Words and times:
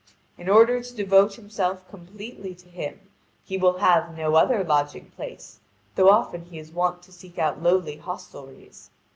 In 0.35 0.49
order 0.49 0.81
to 0.81 0.95
devote 0.95 1.35
himself 1.35 1.87
completely 1.87 2.55
to 2.55 2.67
him, 2.69 3.01
he 3.45 3.55
will 3.55 3.77
have 3.77 4.17
no 4.17 4.33
other 4.33 4.63
lodging 4.63 5.11
place, 5.11 5.59
though 5.93 6.09
often 6.09 6.45
he 6.45 6.57
is 6.57 6.71
wont 6.71 7.03
to 7.03 7.11
seek 7.11 7.37
out 7.37 7.61
lowly 7.61 7.97
hostelries. 7.97 8.89